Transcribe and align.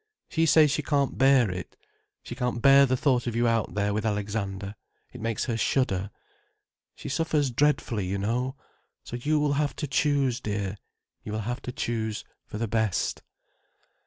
She 0.29 0.47
says 0.47 0.71
she 0.71 0.81
can't 0.81 1.19
bear 1.19 1.51
it—she 1.51 2.33
can't 2.33 2.59
bear 2.59 2.87
the 2.87 2.97
thought 2.97 3.27
of 3.27 3.35
you 3.35 3.47
out 3.47 3.75
there 3.75 3.93
with 3.93 4.03
Alexander. 4.03 4.73
It 5.13 5.21
makes 5.21 5.45
her 5.45 5.55
shudder. 5.55 6.09
She 6.95 7.07
suffers 7.07 7.51
dreadfully, 7.51 8.07
you 8.07 8.17
know. 8.17 8.55
So 9.03 9.15
you 9.15 9.39
will 9.39 9.53
have 9.53 9.75
to 9.75 9.85
choose, 9.85 10.39
dear. 10.39 10.77
You 11.21 11.33
will 11.33 11.41
have 11.41 11.61
to 11.61 11.71
choose 11.71 12.23
for 12.47 12.57
the 12.57 12.67
best." 12.67 13.21